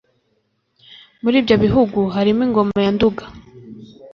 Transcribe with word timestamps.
Muri 1.23 1.35
ibyo 1.41 1.55
bihugu 1.63 1.99
harimo 2.15 2.41
Ingoma 2.47 2.77
ya 2.85 2.91
Nduga 2.95 3.23